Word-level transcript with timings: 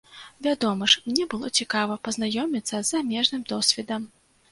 Вядома 0.45 0.85
ж, 0.93 1.01
мне 1.09 1.27
было 1.33 1.51
цікава 1.59 1.97
пазнаёміцца 2.07 2.73
з 2.79 2.85
замежным 2.95 3.45
досведам. 3.53 4.09